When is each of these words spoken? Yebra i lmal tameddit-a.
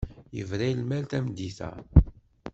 Yebra 0.35 0.65
i 0.67 0.73
lmal 0.79 1.03
tameddit-a. 1.07 1.69